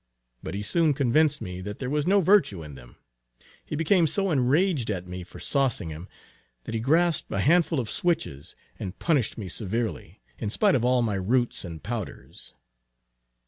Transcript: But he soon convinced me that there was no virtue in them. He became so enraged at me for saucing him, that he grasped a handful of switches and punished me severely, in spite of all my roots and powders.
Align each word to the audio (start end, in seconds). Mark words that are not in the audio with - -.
But 0.41 0.55
he 0.55 0.63
soon 0.63 0.95
convinced 0.95 1.41
me 1.43 1.61
that 1.61 1.77
there 1.77 1.87
was 1.91 2.07
no 2.07 2.21
virtue 2.21 2.63
in 2.63 2.73
them. 2.73 2.95
He 3.63 3.75
became 3.75 4.07
so 4.07 4.31
enraged 4.31 4.89
at 4.89 5.05
me 5.07 5.21
for 5.23 5.37
saucing 5.37 5.89
him, 5.89 6.07
that 6.63 6.73
he 6.73 6.79
grasped 6.79 7.31
a 7.31 7.37
handful 7.39 7.79
of 7.79 7.87
switches 7.87 8.55
and 8.79 8.97
punished 8.97 9.37
me 9.37 9.47
severely, 9.47 10.19
in 10.39 10.49
spite 10.49 10.73
of 10.73 10.83
all 10.83 11.03
my 11.03 11.13
roots 11.13 11.63
and 11.63 11.83
powders. 11.83 12.51